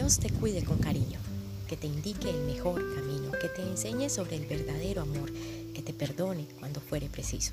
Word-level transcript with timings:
Dios 0.00 0.18
te 0.18 0.30
cuide 0.30 0.64
con 0.64 0.78
cariño, 0.78 1.20
que 1.68 1.76
te 1.76 1.86
indique 1.86 2.30
el 2.30 2.40
mejor 2.46 2.82
camino, 2.94 3.32
que 3.32 3.50
te 3.50 3.60
enseñe 3.60 4.08
sobre 4.08 4.36
el 4.36 4.46
verdadero 4.46 5.02
amor, 5.02 5.30
que 5.74 5.82
te 5.82 5.92
perdone 5.92 6.46
cuando 6.58 6.80
fuere 6.80 7.10
preciso. 7.10 7.52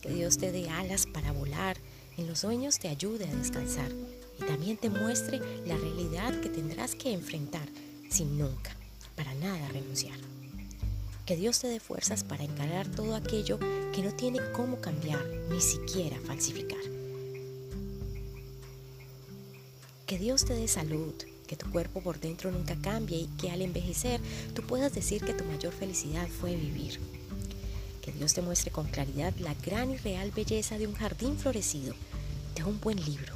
Que 0.00 0.08
Dios 0.08 0.38
te 0.38 0.52
dé 0.52 0.70
alas 0.70 1.06
para 1.06 1.32
volar, 1.32 1.76
en 2.16 2.28
los 2.28 2.38
sueños 2.38 2.78
te 2.78 2.86
ayude 2.86 3.24
a 3.24 3.34
descansar 3.34 3.90
y 4.40 4.44
también 4.44 4.76
te 4.76 4.88
muestre 4.88 5.40
la 5.66 5.76
realidad 5.76 6.40
que 6.40 6.48
tendrás 6.48 6.94
que 6.94 7.12
enfrentar 7.12 7.68
sin 8.08 8.38
nunca, 8.38 8.76
para 9.16 9.34
nada 9.34 9.68
renunciar. 9.70 10.18
Que 11.26 11.34
Dios 11.34 11.58
te 11.58 11.66
dé 11.66 11.80
fuerzas 11.80 12.22
para 12.22 12.44
encarar 12.44 12.86
todo 12.86 13.16
aquello 13.16 13.58
que 13.92 14.02
no 14.02 14.14
tiene 14.14 14.38
cómo 14.52 14.80
cambiar, 14.80 15.26
ni 15.50 15.60
siquiera 15.60 16.20
falsificar. 16.24 16.78
Que 20.06 20.18
Dios 20.18 20.44
te 20.44 20.54
dé 20.54 20.68
salud, 20.68 21.14
que 21.48 21.56
tu 21.56 21.68
cuerpo 21.72 22.00
por 22.00 22.20
dentro 22.20 22.52
nunca 22.52 22.76
cambie 22.76 23.18
y 23.18 23.26
que 23.38 23.50
al 23.50 23.62
envejecer 23.62 24.20
tú 24.54 24.62
puedas 24.62 24.94
decir 24.94 25.24
que 25.24 25.32
tu 25.32 25.44
mayor 25.44 25.72
felicidad 25.72 26.28
fue 26.28 26.54
vivir. 26.54 27.00
Que 28.02 28.12
Dios 28.12 28.34
te 28.34 28.42
muestre 28.42 28.70
con 28.70 28.86
claridad 28.86 29.34
la 29.40 29.54
gran 29.54 29.90
y 29.90 29.96
real 29.96 30.30
belleza 30.30 30.78
de 30.78 30.86
un 30.86 30.94
jardín 30.94 31.36
florecido, 31.36 31.94
de 32.54 32.64
un 32.64 32.78
buen 32.80 33.02
libro, 33.04 33.34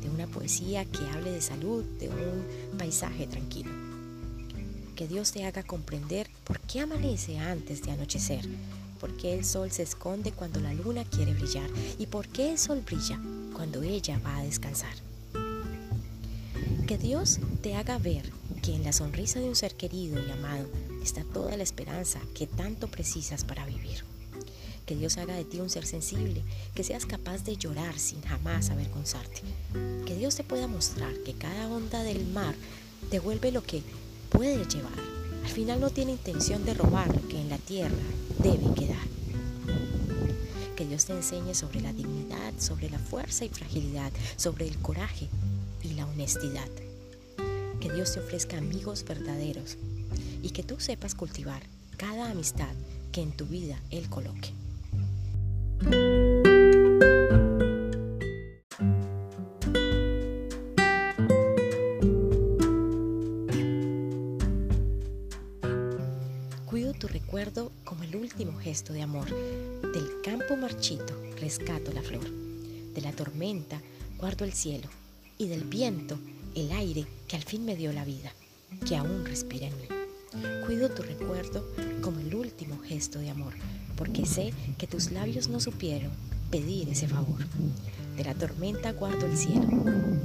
de 0.00 0.08
una 0.08 0.26
poesía 0.28 0.84
que 0.84 1.04
hable 1.12 1.32
de 1.32 1.42
salud, 1.42 1.84
de 1.98 2.08
un 2.08 2.78
paisaje 2.78 3.26
tranquilo. 3.26 3.72
Que 4.94 5.08
Dios 5.08 5.32
te 5.32 5.44
haga 5.44 5.62
comprender 5.62 6.30
por 6.44 6.60
qué 6.60 6.80
amanece 6.80 7.38
antes 7.38 7.82
de 7.82 7.90
anochecer, 7.90 8.44
por 9.00 9.16
qué 9.16 9.34
el 9.34 9.44
sol 9.44 9.70
se 9.72 9.82
esconde 9.82 10.32
cuando 10.32 10.60
la 10.60 10.74
luna 10.74 11.04
quiere 11.04 11.34
brillar 11.34 11.68
y 11.98 12.06
por 12.06 12.28
qué 12.28 12.50
el 12.50 12.58
sol 12.58 12.82
brilla 12.84 13.20
cuando 13.52 13.82
ella 13.82 14.20
va 14.24 14.38
a 14.38 14.42
descansar. 14.42 15.07
Que 16.88 16.96
Dios 16.96 17.38
te 17.60 17.76
haga 17.76 17.98
ver 17.98 18.32
que 18.62 18.74
en 18.74 18.82
la 18.82 18.94
sonrisa 18.94 19.40
de 19.40 19.46
un 19.46 19.54
ser 19.54 19.74
querido 19.74 20.26
y 20.26 20.30
amado 20.30 20.66
está 21.02 21.22
toda 21.22 21.54
la 21.58 21.62
esperanza 21.62 22.18
que 22.34 22.46
tanto 22.46 22.88
precisas 22.88 23.44
para 23.44 23.66
vivir. 23.66 24.04
Que 24.86 24.96
Dios 24.96 25.18
haga 25.18 25.34
de 25.34 25.44
ti 25.44 25.60
un 25.60 25.68
ser 25.68 25.84
sensible, 25.84 26.42
que 26.74 26.84
seas 26.84 27.04
capaz 27.04 27.44
de 27.44 27.58
llorar 27.58 27.98
sin 27.98 28.22
jamás 28.22 28.70
avergonzarte. 28.70 29.42
Que 30.06 30.16
Dios 30.16 30.34
te 30.36 30.44
pueda 30.44 30.66
mostrar 30.66 31.12
que 31.26 31.34
cada 31.34 31.68
onda 31.68 32.02
del 32.02 32.26
mar 32.26 32.54
te 33.10 33.18
vuelve 33.18 33.52
lo 33.52 33.62
que 33.62 33.82
puede 34.30 34.64
llevar. 34.64 34.98
Al 35.44 35.50
final 35.50 35.82
no 35.82 35.90
tiene 35.90 36.12
intención 36.12 36.64
de 36.64 36.72
robar 36.72 37.14
lo 37.14 37.28
que 37.28 37.38
en 37.38 37.50
la 37.50 37.58
tierra 37.58 37.96
debe 38.38 38.74
quedar. 38.74 39.06
Que 40.74 40.86
Dios 40.86 41.04
te 41.04 41.12
enseñe 41.12 41.52
sobre 41.52 41.82
la 41.82 41.92
dignidad, 41.92 42.54
sobre 42.58 42.88
la 42.88 42.98
fuerza 42.98 43.44
y 43.44 43.50
fragilidad, 43.50 44.10
sobre 44.38 44.66
el 44.66 44.78
coraje 44.78 45.28
y 45.82 45.94
la 45.94 46.06
honestidad. 46.06 46.68
Que 47.80 47.92
Dios 47.92 48.14
te 48.14 48.20
ofrezca 48.20 48.58
amigos 48.58 49.04
verdaderos 49.04 49.76
y 50.42 50.50
que 50.50 50.62
tú 50.62 50.80
sepas 50.80 51.14
cultivar 51.14 51.62
cada 51.96 52.30
amistad 52.30 52.74
que 53.12 53.22
en 53.22 53.32
tu 53.32 53.46
vida 53.46 53.80
Él 53.90 54.08
coloque. 54.08 54.52
Cuido 66.66 66.92
tu 66.94 67.08
recuerdo 67.08 67.72
como 67.84 68.02
el 68.02 68.16
último 68.16 68.58
gesto 68.58 68.92
de 68.92 69.02
amor. 69.02 69.28
Del 69.92 70.20
campo 70.22 70.56
marchito 70.56 71.14
rescato 71.40 71.92
la 71.92 72.02
flor. 72.02 72.28
De 72.94 73.00
la 73.00 73.12
tormenta 73.12 73.80
guardo 74.18 74.44
el 74.44 74.52
cielo 74.52 74.88
y 75.38 75.46
del 75.46 75.64
viento 75.64 76.18
el 76.54 76.72
aire 76.72 77.06
que 77.28 77.36
al 77.36 77.42
fin 77.42 77.64
me 77.64 77.76
dio 77.76 77.92
la 77.92 78.04
vida, 78.04 78.32
que 78.86 78.96
aún 78.96 79.24
respira 79.24 79.68
en 79.68 79.76
mí. 79.76 79.86
Cuido 80.66 80.90
tu 80.90 81.02
recuerdo 81.02 81.64
como 82.02 82.20
el 82.20 82.34
último 82.34 82.78
gesto 82.80 83.18
de 83.18 83.30
amor, 83.30 83.54
porque 83.96 84.26
sé 84.26 84.52
que 84.76 84.86
tus 84.86 85.10
labios 85.12 85.48
no 85.48 85.60
supieron 85.60 86.10
pedir 86.50 86.88
ese 86.88 87.08
favor. 87.08 87.38
De 88.16 88.24
la 88.24 88.34
tormenta 88.34 88.92
guardo 88.92 89.26
el 89.26 89.36
cielo 89.36 89.68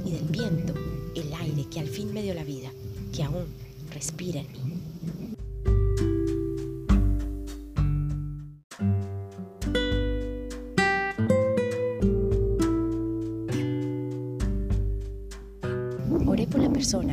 y 0.04 0.10
del 0.10 0.24
viento 0.24 0.74
el 1.14 1.32
aire 1.32 1.66
que 1.70 1.80
al 1.80 1.88
fin 1.88 2.12
me 2.12 2.22
dio 2.22 2.34
la 2.34 2.44
vida, 2.44 2.70
que 3.12 3.22
aún 3.22 3.46
respira 3.92 4.40
en 4.40 4.52
mí. 4.52 4.74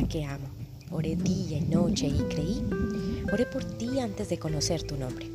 Que 0.08 0.24
amo. 0.24 0.48
Oré 0.90 1.16
día 1.16 1.58
y 1.58 1.62
noche 1.62 2.06
y 2.06 2.18
creí. 2.34 2.62
Oré 3.32 3.46
por 3.46 3.64
ti 3.64 3.98
antes 3.98 4.28
de 4.28 4.38
conocer 4.38 4.82
tu 4.82 4.96
nombre. 4.96 5.26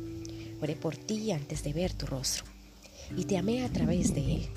Oré 0.60 0.76
por 0.76 0.96
ti 0.96 1.32
antes 1.32 1.62
de 1.62 1.72
ver 1.72 1.92
tu 1.92 2.06
rostro. 2.06 2.44
Y 3.16 3.24
te 3.24 3.38
amé 3.38 3.64
a 3.64 3.68
través 3.72 4.14
de 4.14 4.36
Él, 4.36 4.48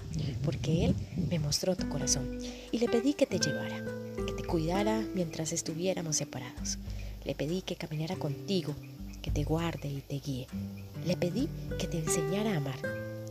porque 0.43 0.85
Él 0.85 0.95
me 1.29 1.39
mostró 1.39 1.75
tu 1.75 1.87
corazón. 1.87 2.39
Y 2.71 2.79
le 2.79 2.87
pedí 2.87 3.13
que 3.13 3.25
te 3.25 3.39
llevara, 3.39 3.83
que 4.25 4.33
te 4.33 4.43
cuidara 4.43 5.03
mientras 5.15 5.53
estuviéramos 5.53 6.17
separados. 6.17 6.77
Le 7.23 7.33
pedí 7.33 7.61
que 7.61 7.75
caminara 7.75 8.15
contigo, 8.17 8.75
que 9.21 9.31
te 9.31 9.43
guarde 9.43 9.87
y 9.87 10.01
te 10.01 10.19
guíe. 10.19 10.47
Le 11.05 11.15
pedí 11.15 11.47
que 11.79 11.87
te 11.87 11.99
enseñara 11.99 12.53
a 12.53 12.57
amar, 12.57 12.79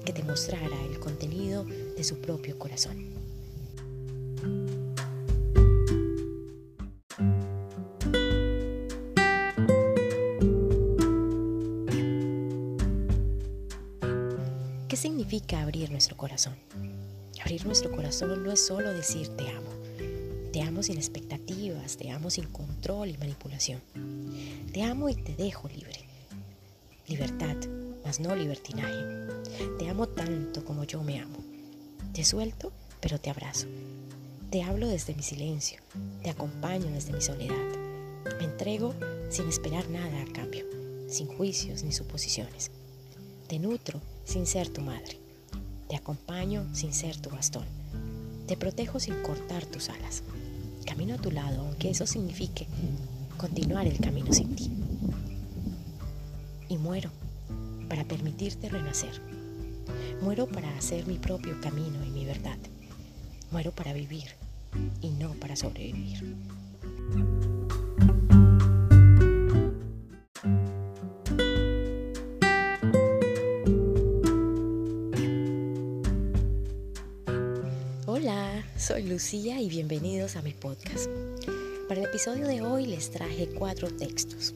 que 0.05 0.13
te 0.13 0.23
mostrara 0.23 0.81
el 0.91 0.99
contenido 0.99 1.65
de 1.65 2.05
su 2.05 2.21
propio 2.21 2.59
corazón. 2.59 3.20
Significa 15.01 15.63
abrir 15.63 15.91
nuestro 15.91 16.15
corazón? 16.15 16.57
Abrir 17.41 17.65
nuestro 17.65 17.91
corazón 17.91 18.45
no 18.45 18.53
es 18.53 18.67
solo 18.67 18.93
decir 18.93 19.29
te 19.29 19.49
amo. 19.49 19.71
Te 20.53 20.61
amo 20.61 20.83
sin 20.83 20.99
expectativas, 20.99 21.97
te 21.97 22.11
amo 22.11 22.29
sin 22.29 22.45
control 22.49 23.09
y 23.09 23.17
manipulación. 23.17 23.81
Te 24.75 24.83
amo 24.83 25.09
y 25.09 25.15
te 25.15 25.35
dejo 25.37 25.69
libre. 25.69 26.05
Libertad, 27.09 27.57
mas 28.05 28.21
no 28.21 28.37
libertinaje. 28.37 29.03
Te 29.79 29.89
amo 29.89 30.07
tanto 30.07 30.67
como 30.67 30.85
yo 30.85 31.03
me 31.03 31.19
amo. 31.19 31.39
Te 32.13 32.23
suelto, 32.23 32.71
pero 33.01 33.19
te 33.19 33.31
abrazo. 33.31 33.69
Te 34.51 34.63
hablo 34.63 34.87
desde 34.87 35.15
mi 35.15 35.23
silencio. 35.23 35.81
Te 36.23 36.29
acompaño 36.29 36.91
desde 36.91 37.15
mi 37.15 37.23
soledad. 37.23 37.57
Me 38.39 38.45
entrego 38.45 38.95
sin 39.31 39.49
esperar 39.49 39.89
nada 39.89 40.21
a 40.21 40.27
cambio, 40.27 40.67
sin 41.09 41.27
juicios 41.27 41.85
ni 41.85 41.93
suposiciones. 41.93 42.71
Te 43.51 43.59
nutro 43.59 44.01
sin 44.25 44.47
ser 44.47 44.69
tu 44.69 44.81
madre. 44.81 45.19
Te 45.89 45.97
acompaño 45.97 46.73
sin 46.73 46.95
ser 46.95 47.17
tu 47.17 47.31
bastón. 47.31 47.65
Te 48.47 48.57
protejo 48.57 49.01
sin 49.01 49.21
cortar 49.23 49.67
tus 49.67 49.89
alas. 49.89 50.23
Camino 50.87 51.17
a 51.17 51.19
tu 51.19 51.33
lado, 51.33 51.63
aunque 51.63 51.91
eso 51.91 52.07
signifique 52.07 52.69
continuar 53.39 53.89
el 53.89 53.99
camino 53.99 54.33
sin 54.33 54.55
ti. 54.55 54.71
Y 56.69 56.79
muero 56.79 57.11
para 57.89 58.05
permitirte 58.05 58.69
renacer. 58.69 59.21
Muero 60.23 60.47
para 60.47 60.79
hacer 60.79 61.09
mi 61.09 61.19
propio 61.19 61.61
camino 61.61 62.05
y 62.07 62.11
mi 62.11 62.25
verdad. 62.25 62.59
Muero 63.51 63.73
para 63.73 63.93
vivir 63.93 64.29
y 65.01 65.11
no 65.11 65.33
para 65.33 65.57
sobrevivir. 65.57 66.37
Lucía 79.21 79.61
y 79.61 79.69
bienvenidos 79.69 80.37
a 80.37 80.41
mi 80.41 80.55
podcast. 80.55 81.11
Para 81.89 82.01
el 82.01 82.07
episodio 82.07 82.47
de 82.47 82.63
hoy 82.63 82.87
les 82.87 83.11
traje 83.11 83.51
cuatro 83.51 83.95
textos. 83.95 84.55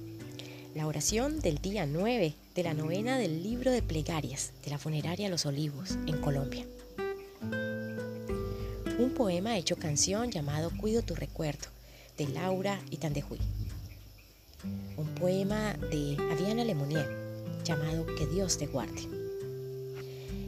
La 0.75 0.87
oración 0.87 1.39
del 1.41 1.59
día 1.59 1.85
9 1.85 2.35
de 2.55 2.63
la 2.63 2.73
novena 2.73 3.19
del 3.19 3.43
libro 3.43 3.71
de 3.71 3.83
plegarias 3.83 4.53
de 4.65 4.71
la 4.71 4.79
funeraria 4.79 5.29
Los 5.29 5.45
Olivos 5.45 5.99
en 6.07 6.19
Colombia. 6.19 6.65
Un 8.99 9.13
poema 9.15 9.59
hecho 9.59 9.77
canción 9.77 10.31
llamado 10.31 10.71
Cuido 10.81 11.03
tu 11.03 11.15
recuerdo 11.15 11.69
de 12.17 12.29
Laura 12.29 12.81
Itandejuy. 12.91 13.41
Un 14.97 15.09
poema 15.21 15.75
de 15.75 16.17
Aviana 16.33 16.65
Lemonnier 16.65 17.07
llamado 17.65 18.07
Que 18.17 18.27
Dios 18.29 18.57
te 18.57 18.67
guarde. 18.67 19.03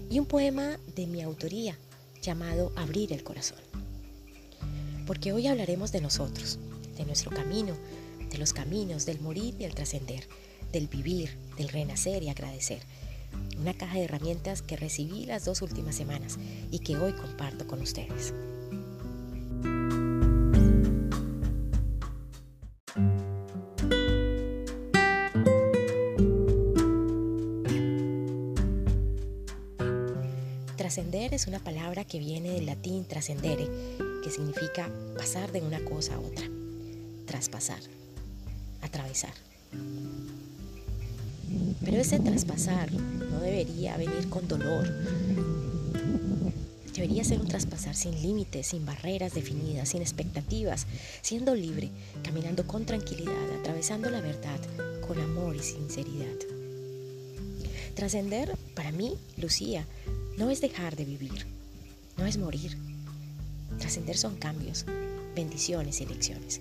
Y 0.09 0.19
un 0.19 0.25
poema 0.25 0.79
de 0.95 1.07
mi 1.07 1.21
autoría 1.21 1.77
llamado 2.23 2.73
Abrir 2.77 3.13
el 3.13 3.23
Corazón 3.23 3.59
porque 5.07 5.33
hoy 5.33 5.47
hablaremos 5.47 5.93
de 5.93 6.01
nosotros, 6.01 6.59
de 6.97 7.05
nuestro 7.05 7.31
camino, 7.31 7.75
de 8.31 8.39
los 8.39 8.53
caminos, 8.53 9.07
del 9.07 9.21
morir 9.21 9.55
y 9.59 9.65
el 9.65 9.75
trascender, 9.75 10.25
del 10.73 10.89
vivir, 10.89 11.37
del 11.57 11.69
renacer 11.69 12.23
y 12.23 12.29
agradecer. 12.29 12.81
Una 13.59 13.75
caja 13.75 13.95
de 13.95 14.05
herramientas 14.05 14.63
que 14.63 14.77
recibí 14.77 15.25
las 15.27 15.45
dos 15.45 15.63
últimas 15.63 15.95
semanas 15.95 16.39
y 16.71 16.81
que 16.81 16.97
hoy 16.97 17.13
comparto 17.13 17.67
con 17.67 17.81
ustedes. 17.81 18.35
Trascender 30.77 31.35
es 31.35 31.47
una 31.47 31.59
palabra 31.59 32.05
que 32.05 32.19
viene 32.19 32.51
del 32.51 32.67
latín 32.67 33.05
trascendere 33.05 33.69
que 34.27 34.33
significa 34.33 34.91
pasar 35.17 35.53
de 35.53 35.61
una 35.61 35.79
cosa 35.85 36.17
a 36.17 36.19
otra, 36.19 36.51
traspasar, 37.27 37.79
atravesar. 38.83 39.33
Pero 41.85 41.99
ese 41.99 42.19
traspasar 42.19 42.91
no 42.93 43.39
debería 43.39 43.97
venir 43.97 44.29
con 44.29 44.49
dolor. 44.49 44.93
Debería 46.93 47.23
ser 47.23 47.39
un 47.39 47.47
traspasar 47.47 47.95
sin 47.95 48.21
límites, 48.21 48.67
sin 48.67 48.85
barreras 48.85 49.33
definidas, 49.33 49.91
sin 49.91 50.03
expectativas, 50.03 50.89
siendo 51.23 51.55
libre, 51.55 51.93
caminando 52.25 52.67
con 52.67 52.85
tranquilidad, 52.85 53.61
atravesando 53.61 54.11
la 54.11 54.21
verdad 54.21 54.59
con 55.07 55.21
amor 55.21 55.55
y 55.55 55.61
sinceridad. 55.61 56.35
Trascender, 57.95 58.57
para 58.75 58.91
mí, 58.91 59.17
Lucía, 59.37 59.87
no 60.37 60.51
es 60.51 60.61
dejar 60.61 60.97
de 60.97 61.05
vivir, 61.05 61.47
no 62.17 62.27
es 62.27 62.39
morir. 62.39 62.86
Trascender 63.79 64.17
son 64.17 64.37
cambios, 64.37 64.85
bendiciones 65.35 66.01
y 66.01 66.07
lecciones. 66.07 66.61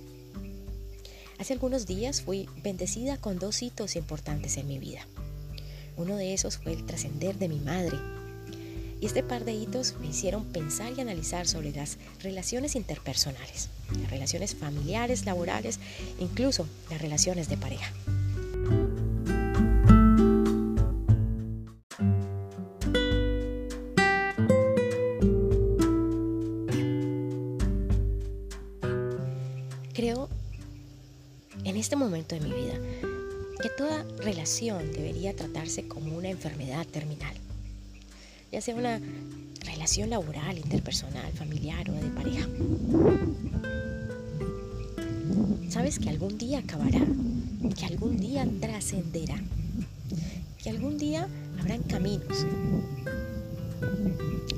Hace 1.37 1.53
algunos 1.53 1.85
días 1.85 2.21
fui 2.21 2.47
bendecida 2.63 3.17
con 3.17 3.39
dos 3.39 3.61
hitos 3.61 3.95
importantes 3.95 4.57
en 4.57 4.67
mi 4.67 4.79
vida. 4.79 5.07
Uno 5.97 6.15
de 6.17 6.33
esos 6.33 6.57
fue 6.57 6.73
el 6.73 6.85
trascender 6.85 7.37
de 7.37 7.49
mi 7.49 7.59
madre. 7.59 7.97
Y 9.01 9.05
este 9.05 9.23
par 9.23 9.43
de 9.43 9.53
hitos 9.53 9.95
me 9.99 10.07
hicieron 10.07 10.45
pensar 10.45 10.93
y 10.97 11.01
analizar 11.01 11.47
sobre 11.47 11.71
las 11.71 11.97
relaciones 12.21 12.75
interpersonales, 12.75 13.69
las 14.01 14.09
relaciones 14.09 14.55
familiares, 14.55 15.25
laborales, 15.25 15.79
incluso 16.19 16.67
las 16.89 17.01
relaciones 17.01 17.49
de 17.49 17.57
pareja. 17.57 17.91
Este 31.85 31.95
momento 31.95 32.33
de 32.33 32.41
mi 32.41 32.51
vida 32.51 32.73
que 33.61 33.69
toda 33.69 34.03
relación 34.17 34.91
debería 34.91 35.35
tratarse 35.35 35.87
como 35.87 36.17
una 36.17 36.29
enfermedad 36.29 36.83
terminal, 36.87 37.35
ya 38.51 38.59
sea 38.59 38.73
una 38.73 38.99
relación 39.63 40.09
laboral, 40.09 40.57
interpersonal, 40.57 41.31
familiar 41.33 41.87
o 41.91 41.93
de 41.93 42.09
pareja. 42.09 42.47
Sabes 45.69 45.99
que 45.99 46.09
algún 46.09 46.39
día 46.39 46.57
acabará, 46.57 47.05
que 47.77 47.85
algún 47.85 48.17
día 48.17 48.47
trascenderá, 48.59 49.39
que 50.63 50.71
algún 50.71 50.97
día 50.97 51.27
habrán 51.59 51.83
caminos. 51.83 52.47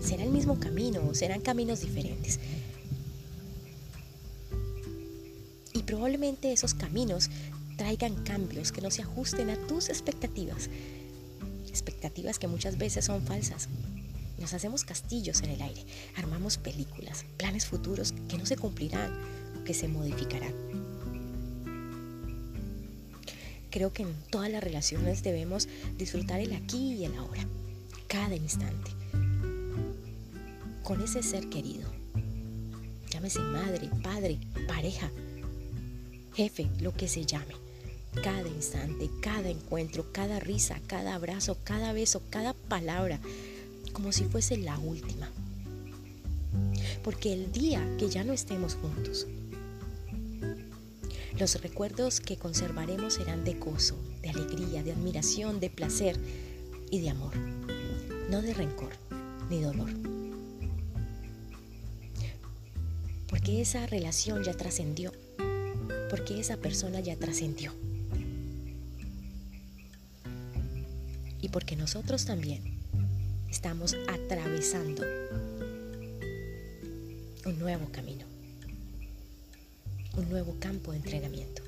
Será 0.01 0.23
el 0.23 0.31
mismo 0.31 0.61
camino 0.61 1.01
o 1.05 1.13
serán 1.13 1.41
caminos 1.41 1.81
diferentes, 1.81 2.39
probablemente 6.07 6.53
esos 6.53 6.73
caminos 6.73 7.29
traigan 7.75 8.23
cambios 8.23 8.71
que 8.71 8.79
no 8.79 8.89
se 8.89 9.01
ajusten 9.01 9.49
a 9.49 9.57
tus 9.67 9.89
expectativas. 9.89 10.69
Expectativas 11.67 12.39
que 12.39 12.47
muchas 12.47 12.77
veces 12.77 13.03
son 13.03 13.21
falsas. 13.21 13.67
Nos 14.39 14.53
hacemos 14.53 14.85
castillos 14.85 15.41
en 15.41 15.49
el 15.49 15.61
aire, 15.61 15.83
armamos 16.15 16.57
películas, 16.57 17.25
planes 17.35 17.65
futuros 17.65 18.13
que 18.29 18.37
no 18.37 18.45
se 18.45 18.55
cumplirán 18.55 19.11
o 19.59 19.65
que 19.65 19.73
se 19.73 19.89
modificarán. 19.89 20.53
Creo 23.69 23.91
que 23.91 24.03
en 24.03 24.13
todas 24.31 24.49
las 24.49 24.63
relaciones 24.63 25.23
debemos 25.23 25.67
disfrutar 25.97 26.39
el 26.39 26.53
aquí 26.53 26.93
y 26.93 27.03
el 27.03 27.17
ahora, 27.17 27.45
cada 28.07 28.33
instante, 28.33 28.91
con 30.83 31.01
ese 31.01 31.21
ser 31.21 31.49
querido. 31.49 31.91
Llámese 33.09 33.39
madre, 33.39 33.89
padre, 34.01 34.39
pareja, 34.69 35.11
jefe, 36.37 36.69
lo 36.81 36.93
que 36.93 37.07
se 37.07 37.25
llame. 37.25 37.55
Cada 38.23 38.47
instante, 38.47 39.09
cada 39.21 39.49
encuentro, 39.49 40.11
cada 40.11 40.39
risa, 40.39 40.79
cada 40.85 41.15
abrazo, 41.15 41.57
cada 41.63 41.93
beso, 41.93 42.21
cada 42.29 42.53
palabra, 42.53 43.19
como 43.91 44.11
si 44.11 44.25
fuese 44.25 44.55
la 44.57 44.77
última. 44.77 45.31
Porque 47.03 47.33
el 47.33 47.51
día 47.51 47.83
que 47.97 48.09
ya 48.09 48.23
no 48.23 48.33
estemos 48.33 48.75
juntos, 48.75 49.25
los 51.39 51.59
recuerdos 51.59 52.19
que 52.19 52.37
conservaremos 52.37 53.15
serán 53.15 53.43
de 53.43 53.55
gozo, 53.55 53.97
de 54.21 54.29
alegría, 54.29 54.83
de 54.83 54.91
admiración, 54.91 55.59
de 55.59 55.71
placer 55.71 56.19
y 56.91 56.99
de 56.99 57.09
amor, 57.09 57.35
no 58.29 58.43
de 58.43 58.53
rencor 58.53 58.91
ni 59.49 59.61
dolor. 59.61 59.89
Porque 63.27 63.59
esa 63.59 63.87
relación 63.87 64.43
ya 64.43 64.53
trascendió 64.53 65.11
porque 66.09 66.39
esa 66.39 66.57
persona 66.57 66.99
ya 66.99 67.15
trascendió. 67.15 67.73
Y 71.41 71.49
porque 71.49 71.75
nosotros 71.75 72.25
también 72.25 72.61
estamos 73.49 73.95
atravesando 74.07 75.03
un 77.45 77.59
nuevo 77.59 77.89
camino, 77.91 78.25
un 80.17 80.29
nuevo 80.29 80.55
campo 80.59 80.91
de 80.91 80.97
entrenamiento. 80.97 81.63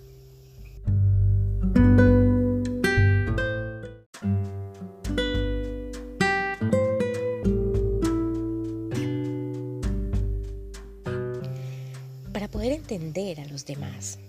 Para 12.33 12.47
poder 12.49 12.73
entender 12.73 13.39
a 13.39 13.45
los 13.45 13.65
demás, 13.65 14.19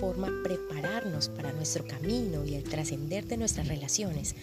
forma 0.00 0.32
prepararnos 0.42 1.28
para 1.28 1.52
nuestro 1.52 1.86
camino 1.86 2.46
y 2.46 2.54
el 2.54 2.64
trascender 2.64 3.26
de 3.26 3.36
nuestras 3.36 3.68
relaciones, 3.68 4.34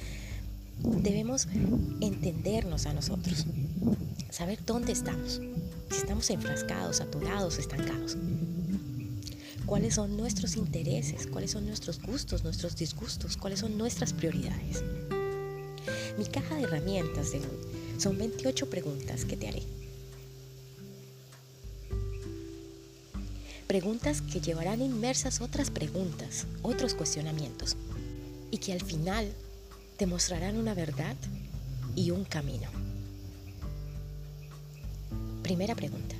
debemos 0.83 1.47
entendernos 1.99 2.85
a 2.85 2.93
nosotros, 2.93 3.47
saber 4.29 4.59
dónde 4.63 4.91
estamos, 4.91 5.41
si 5.89 5.97
estamos 5.97 6.29
enfrascados, 6.29 7.01
atorados, 7.01 7.57
estancados. 7.57 8.15
Cuáles 9.65 9.95
son 9.95 10.15
nuestros 10.15 10.55
intereses, 10.57 11.25
cuáles 11.25 11.51
son 11.51 11.65
nuestros 11.65 11.99
gustos, 12.03 12.43
nuestros 12.43 12.75
disgustos, 12.75 13.35
cuáles 13.35 13.61
son 13.61 13.79
nuestras 13.79 14.13
prioridades. 14.13 14.83
Mi 16.19 16.25
caja 16.25 16.53
de 16.53 16.63
herramientas 16.63 17.31
de 17.31 17.39
hoy 17.39 17.97
son 17.97 18.15
28 18.19 18.69
preguntas 18.69 19.25
que 19.25 19.35
te 19.35 19.47
haré 19.47 19.76
Preguntas 23.77 24.23
que 24.23 24.41
llevarán 24.41 24.81
inmersas 24.81 25.39
otras 25.39 25.69
preguntas, 25.69 26.47
otros 26.63 26.95
cuestionamientos, 26.95 27.77
y 28.49 28.57
que 28.57 28.73
al 28.73 28.81
final 28.81 29.31
te 29.97 30.07
mostrarán 30.07 30.57
una 30.57 30.73
verdad 30.73 31.15
y 31.95 32.09
un 32.09 32.23
camino. 32.25 32.67
Primera 35.43 35.75
pregunta. 35.75 36.15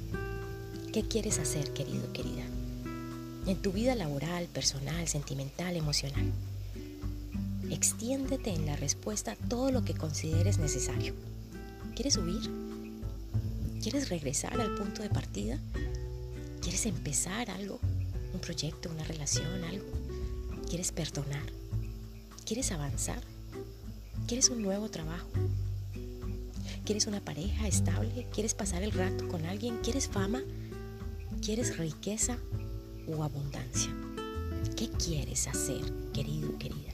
¿Qué 0.94 1.08
quieres 1.08 1.40
hacer, 1.40 1.74
querido, 1.74 2.14
querida? 2.14 2.44
En 3.48 3.60
tu 3.60 3.72
vida 3.72 3.96
laboral, 3.96 4.46
personal, 4.46 5.08
sentimental, 5.08 5.76
emocional. 5.76 6.32
Extiéndete 7.72 8.54
en 8.54 8.68
la 8.68 8.76
respuesta 8.76 9.36
todo 9.50 9.72
lo 9.72 9.84
que 9.84 9.96
consideres 9.96 10.60
necesario. 10.60 11.16
¿Quieres 11.96 12.18
huir? 12.18 12.52
¿Quieres 13.82 14.10
regresar 14.10 14.62
al 14.62 14.76
punto 14.76 15.02
de 15.02 15.10
partida? 15.10 15.58
¿Quieres 16.68 16.86
empezar 16.86 17.50
algo? 17.50 17.80
¿Un 18.34 18.42
proyecto, 18.42 18.90
una 18.90 19.06
relación, 19.06 19.64
algo? 19.64 19.86
¿Quieres 20.68 20.92
perdonar? 20.92 21.46
¿Quieres 22.46 22.74
avanzar? 22.74 23.22
¿Quieres 24.28 24.50
un 24.50 24.62
nuevo 24.64 24.90
trabajo? 24.90 25.30
¿Quieres 26.84 27.08
una 27.08 27.22
pareja 27.22 27.70
estable? 27.70 28.28
¿Quieres 28.34 28.54
pasar 28.54 28.84
el 28.84 28.92
rato 28.92 29.30
con 29.30 29.46
alguien? 29.46 29.78
¿Quieres 29.78 30.10
fama? 30.10 30.42
¿Quieres 31.42 31.78
riqueza 31.78 32.38
o 33.08 33.24
abundancia? 33.24 33.96
¿Qué 34.76 34.90
quieres 34.90 35.48
hacer, 35.48 35.90
querido, 36.14 36.58
querida? 36.58 36.94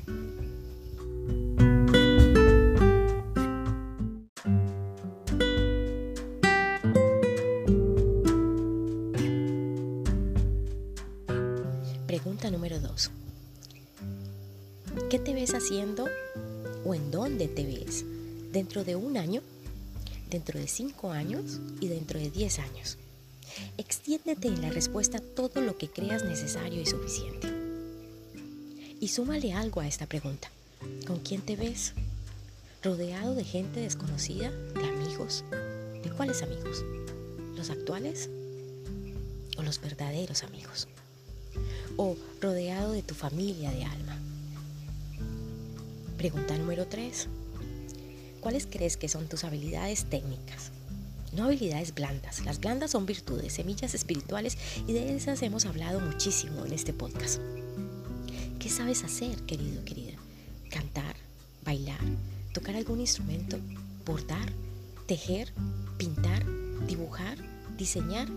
Dentro 18.53 18.85
de 18.85 18.95
un 18.95 19.17
año, 19.17 19.41
dentro 20.29 20.57
de 20.57 20.67
cinco 20.67 21.11
años 21.11 21.59
y 21.81 21.89
dentro 21.89 22.19
de 22.19 22.29
diez 22.29 22.59
años? 22.59 22.97
Extiéndete 23.77 24.47
en 24.47 24.61
la 24.61 24.69
respuesta 24.69 25.19
todo 25.19 25.59
lo 25.59 25.77
que 25.77 25.89
creas 25.89 26.23
necesario 26.23 26.81
y 26.81 26.85
suficiente. 26.85 27.51
Y 29.01 29.09
súmale 29.09 29.51
algo 29.51 29.81
a 29.81 29.87
esta 29.87 30.05
pregunta. 30.05 30.49
¿Con 31.05 31.19
quién 31.19 31.41
te 31.41 31.57
ves? 31.57 31.93
rodeado 32.83 33.33
de 33.33 33.45
gente 33.45 33.79
desconocida, 33.79 34.51
de 34.51 34.85
amigos. 34.85 35.45
¿De 36.03 36.11
cuáles 36.11 36.43
amigos? 36.43 36.83
¿Los 37.55 37.69
actuales 37.69 38.29
o 39.57 39.63
los 39.63 39.79
verdaderos 39.79 40.43
amigos? 40.43 40.89
¿O 41.95 42.17
rodeado 42.41 42.91
de 42.91 43.01
tu 43.01 43.15
familia 43.15 43.71
de 43.71 43.85
alma? 43.85 44.17
Pregunta 46.17 46.57
número 46.57 46.85
3. 46.85 47.29
¿Cuáles 48.43 48.67
crees 48.69 48.97
que 48.97 49.07
son 49.07 49.29
tus 49.29 49.45
habilidades 49.45 50.03
técnicas? 50.03 50.71
No 51.31 51.45
habilidades 51.45 51.95
blandas. 51.95 52.43
Las 52.43 52.59
blandas 52.59 52.91
son 52.91 53.05
virtudes, 53.05 53.53
semillas 53.53 53.95
espirituales 53.95 54.57
y 54.85 54.91
de 54.91 55.15
esas 55.15 55.41
hemos 55.43 55.65
hablado 55.65 56.01
muchísimo 56.01 56.65
en 56.65 56.73
este 56.73 56.91
podcast. 56.91 57.39
¿Qué 58.59 58.67
sabes 58.67 59.05
hacer, 59.05 59.37
querido, 59.43 59.85
querida? 59.85 60.17
Cantar, 60.69 61.15
bailar, 61.63 62.01
tocar 62.53 62.75
algún 62.75 62.99
instrumento, 62.99 63.57
bordar, 64.05 64.51
tejer, 65.07 65.53
pintar, 65.97 66.43
dibujar, 66.85 67.37
diseñar. 67.77 68.27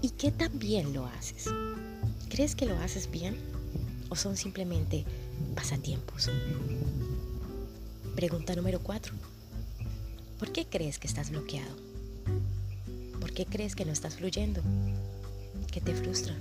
¿Y 0.00 0.10
qué 0.10 0.30
tan 0.30 0.60
bien 0.60 0.92
lo 0.92 1.06
haces? 1.06 1.46
¿Crees 2.28 2.54
que 2.54 2.66
lo 2.66 2.78
haces 2.78 3.10
bien 3.10 3.36
o 4.10 4.14
son 4.14 4.36
simplemente 4.36 5.04
pasatiempos? 5.56 6.30
Pregunta 8.14 8.54
número 8.54 8.78
4. 8.78 9.39
¿Por 10.40 10.52
qué 10.52 10.64
crees 10.64 10.98
que 10.98 11.06
estás 11.06 11.28
bloqueado? 11.28 11.76
¿Por 13.20 13.30
qué 13.34 13.44
crees 13.44 13.76
que 13.76 13.84
no 13.84 13.92
estás 13.92 14.14
fluyendo? 14.16 14.62
¿Qué 15.70 15.82
te 15.82 15.94
frustra? 15.94 16.34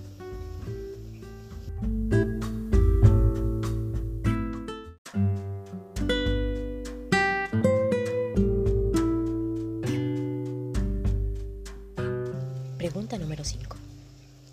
Pregunta 12.78 13.18
número 13.18 13.44
5. 13.44 13.76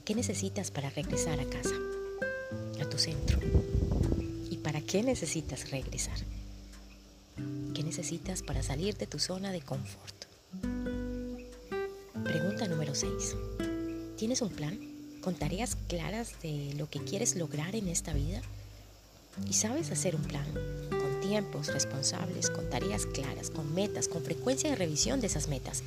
¿Qué 0.05 0.17
necesitas 0.17 0.73
para 0.73 0.91
regresar 0.91 1.39
a 1.39 1.45
casa? 1.45 1.77
A 2.83 2.91
tu 2.91 2.99
centro. 2.99 3.39
¿Y 4.51 4.57
para 4.57 4.81
qué 4.81 5.05
necesitas 5.05 5.71
regresar? 5.71 6.19
¿Qué 7.97 8.03
necesitas 8.03 8.43
para 8.43 8.63
salir 8.63 8.95
de 8.99 9.07
tu 9.07 9.19
zona 9.19 9.53
de 9.53 9.63
confort? 9.63 10.27
Pregunta 12.25 12.69
número 12.69 12.95
6. 12.95 13.37
¿Tienes 14.19 14.43
un 14.43 14.51
plan 14.51 14.79
con 15.23 15.35
tareas 15.35 15.79
claras 15.89 16.33
de 16.43 16.75
lo 16.77 16.91
que 16.91 16.99
quieres 17.01 17.37
lograr 17.37 17.75
en 17.75 17.89
esta 17.89 18.13
vida? 18.13 18.43
¿Y 19.49 19.55
sabes 19.55 19.91
hacer 19.93 20.15
un 20.15 20.21
plan 20.25 20.45
con 20.91 21.21
tiempos 21.23 21.69
responsables, 21.69 22.51
con 22.51 22.69
tareas 22.69 23.07
claras, 23.07 23.49
con 23.49 23.75
metas, 23.75 24.09
con 24.09 24.23
frecuencia 24.23 24.69
de 24.69 24.77
revisión 24.77 25.23
de 25.23 25.29
esas 25.29 25.49
metas? 25.49 25.83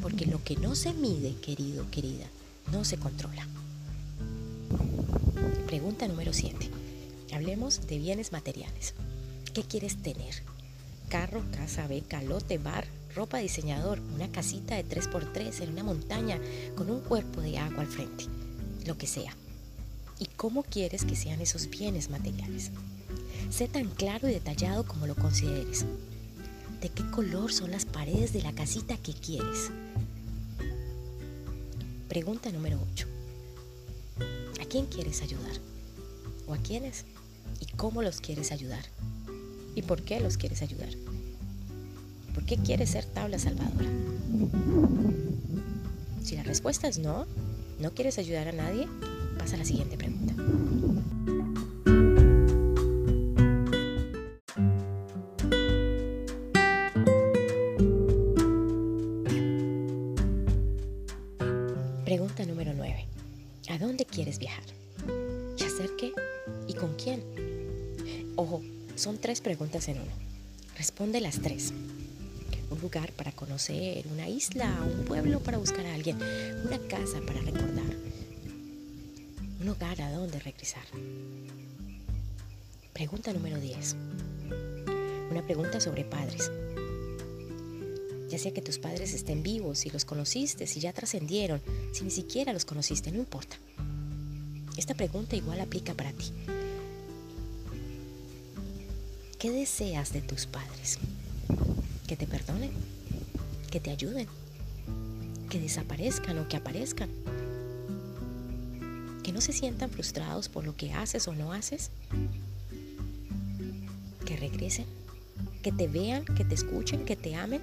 Porque 0.00 0.24
lo 0.24 0.42
que 0.42 0.56
no 0.56 0.74
se 0.74 0.94
mide, 0.94 1.34
querido, 1.42 1.90
querida, 1.90 2.24
no 2.72 2.86
se 2.86 2.96
controla. 2.96 3.46
Pregunta 5.66 6.08
número 6.08 6.32
7. 6.32 6.70
Hablemos 7.34 7.86
de 7.86 7.98
bienes 7.98 8.32
materiales. 8.32 8.94
¿Qué 9.52 9.62
quieres 9.62 10.00
tener? 10.00 10.42
Carro, 11.10 11.42
casa, 11.50 11.88
beca, 11.88 12.22
lote, 12.22 12.58
bar, 12.58 12.86
ropa 13.16 13.38
diseñador, 13.38 13.98
una 14.14 14.30
casita 14.30 14.76
de 14.76 14.86
3x3 14.86 15.62
en 15.62 15.72
una 15.72 15.82
montaña 15.82 16.38
con 16.76 16.88
un 16.88 17.00
cuerpo 17.00 17.40
de 17.40 17.58
agua 17.58 17.80
al 17.80 17.88
frente, 17.88 18.26
lo 18.86 18.96
que 18.96 19.08
sea. 19.08 19.36
¿Y 20.20 20.26
cómo 20.26 20.62
quieres 20.62 21.04
que 21.04 21.16
sean 21.16 21.40
esos 21.40 21.68
bienes 21.68 22.10
materiales? 22.10 22.70
Sé 23.50 23.66
tan 23.66 23.86
claro 23.88 24.28
y 24.28 24.34
detallado 24.34 24.86
como 24.86 25.08
lo 25.08 25.16
consideres. 25.16 25.84
¿De 26.80 26.90
qué 26.90 27.04
color 27.10 27.52
son 27.52 27.72
las 27.72 27.86
paredes 27.86 28.32
de 28.32 28.42
la 28.42 28.52
casita 28.52 28.96
que 28.96 29.12
quieres? 29.12 29.72
Pregunta 32.08 32.52
número 32.52 32.78
8. 32.94 33.08
¿A 34.62 34.64
quién 34.64 34.86
quieres 34.86 35.22
ayudar? 35.22 35.56
¿O 36.46 36.54
a 36.54 36.58
quiénes? 36.58 37.04
¿Y 37.58 37.66
cómo 37.72 38.00
los 38.00 38.20
quieres 38.20 38.52
ayudar? 38.52 38.84
¿Y 39.74 39.82
por 39.82 40.02
qué 40.02 40.20
los 40.20 40.36
quieres 40.36 40.62
ayudar? 40.62 40.90
¿Por 42.34 42.44
qué 42.44 42.56
quieres 42.56 42.90
ser 42.90 43.04
tabla 43.04 43.38
salvadora? 43.38 43.88
Si 46.22 46.36
la 46.36 46.42
respuesta 46.42 46.88
es 46.88 46.98
no, 46.98 47.26
no 47.78 47.92
quieres 47.92 48.18
ayudar 48.18 48.48
a 48.48 48.52
nadie, 48.52 48.88
pasa 49.38 49.56
a 49.56 49.58
la 49.58 49.64
siguiente 49.64 49.96
pregunta. 49.96 50.34
Preguntas 69.50 69.88
en 69.88 69.98
uno. 69.98 70.12
Responde 70.76 71.20
las 71.20 71.40
tres. 71.40 71.72
Un 72.70 72.80
lugar 72.80 73.10
para 73.10 73.32
conocer, 73.32 74.06
una 74.06 74.28
isla, 74.28 74.72
un 74.80 75.04
pueblo 75.04 75.40
para 75.40 75.58
buscar 75.58 75.84
a 75.86 75.94
alguien, 75.94 76.18
una 76.64 76.78
casa 76.86 77.20
para 77.26 77.40
recordar, 77.40 77.96
un 79.60 79.68
hogar 79.68 80.00
a 80.02 80.12
donde 80.12 80.38
regresar. 80.38 80.84
Pregunta 82.92 83.32
número 83.32 83.58
10. 83.58 83.96
Una 85.32 85.44
pregunta 85.44 85.80
sobre 85.80 86.04
padres. 86.04 86.48
Ya 88.28 88.38
sea 88.38 88.54
que 88.54 88.62
tus 88.62 88.78
padres 88.78 89.14
estén 89.14 89.42
vivos, 89.42 89.80
si 89.80 89.90
los 89.90 90.04
conociste, 90.04 90.68
si 90.68 90.78
ya 90.78 90.92
trascendieron, 90.92 91.60
si 91.92 92.04
ni 92.04 92.12
siquiera 92.12 92.52
los 92.52 92.64
conociste, 92.64 93.10
no 93.10 93.18
importa. 93.18 93.56
Esta 94.76 94.94
pregunta 94.94 95.34
igual 95.34 95.58
aplica 95.60 95.92
para 95.94 96.12
ti. 96.12 96.32
¿Qué 99.40 99.50
deseas 99.50 100.12
de 100.12 100.20
tus 100.20 100.44
padres? 100.44 100.98
¿Que 102.06 102.14
te 102.14 102.26
perdonen? 102.26 102.72
¿Que 103.70 103.80
te 103.80 103.90
ayuden? 103.90 104.26
¿Que 105.48 105.58
desaparezcan 105.58 106.38
o 106.40 106.46
que 106.46 106.58
aparezcan? 106.58 107.08
¿Que 109.22 109.32
no 109.32 109.40
se 109.40 109.54
sientan 109.54 109.88
frustrados 109.88 110.50
por 110.50 110.66
lo 110.66 110.76
que 110.76 110.92
haces 110.92 111.26
o 111.26 111.32
no 111.32 111.54
haces? 111.54 111.90
¿Que 114.26 114.36
regresen? 114.36 114.84
¿Que 115.62 115.72
te 115.72 115.88
vean, 115.88 116.26
que 116.26 116.44
te 116.44 116.54
escuchen, 116.54 117.06
que 117.06 117.16
te 117.16 117.34
amen? 117.34 117.62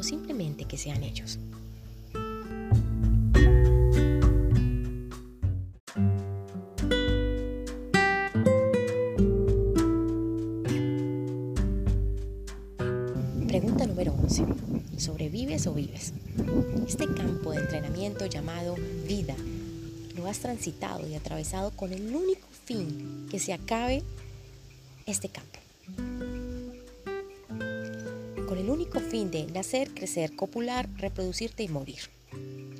¿O 0.00 0.02
simplemente 0.02 0.64
que 0.64 0.78
sean 0.78 1.02
ellos? 1.02 1.38
Pregunta 13.54 13.86
número 13.86 14.12
11. 14.20 14.46
¿Sobrevives 14.96 15.68
o 15.68 15.74
vives? 15.74 16.12
Este 16.88 17.06
campo 17.06 17.52
de 17.52 17.58
entrenamiento 17.60 18.26
llamado 18.26 18.74
vida 19.06 19.36
lo 20.16 20.26
has 20.26 20.40
transitado 20.40 21.08
y 21.08 21.14
atravesado 21.14 21.70
con 21.70 21.92
el 21.92 22.16
único 22.16 22.48
fin 22.64 23.28
que 23.30 23.38
se 23.38 23.52
acabe 23.52 24.02
este 25.06 25.28
campo. 25.28 25.60
Con 28.48 28.58
el 28.58 28.70
único 28.70 28.98
fin 28.98 29.30
de 29.30 29.46
nacer, 29.46 29.94
crecer, 29.94 30.34
copular, 30.34 30.88
reproducirte 30.96 31.62
y 31.62 31.68
morir. 31.68 32.00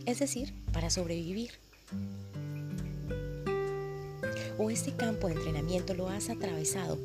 Es 0.07 0.19
decir, 0.19 0.53
para 0.73 0.91
sobrevivir. 0.91 1.53
O 4.59 4.71
este 4.71 4.93
campo 4.93 5.29
de 5.29 5.35
entrenamiento 5.35 5.95
lo 5.95 6.09
has 6.09 6.31
atravesado 6.31 6.99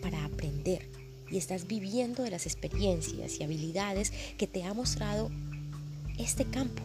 para 0.00 0.24
aprender, 0.24 0.88
y 1.30 1.38
estás 1.38 1.66
viviendo 1.66 2.22
de 2.22 2.30
las 2.30 2.46
experiencias 2.46 3.38
y 3.38 3.42
habilidades 3.42 4.12
que 4.36 4.46
te 4.46 4.64
ha 4.64 4.74
mostrado 4.74 5.30
este 6.18 6.44
campo. 6.44 6.82